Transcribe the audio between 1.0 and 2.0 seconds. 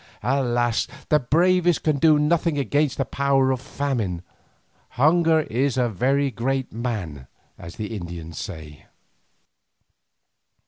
the bravest can